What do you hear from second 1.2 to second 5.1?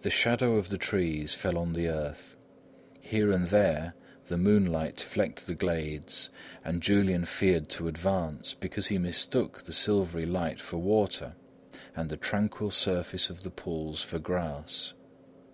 fell on the earth. Here and there, the moonlight